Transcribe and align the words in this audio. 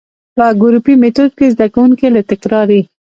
په 0.35 0.45
ګروپي 0.61 0.93
ميتود 1.01 1.31
کي 1.39 1.45
زده 1.53 1.67
کوونکي 1.73 2.07
له 2.15 2.21
تکراري، 2.29 2.81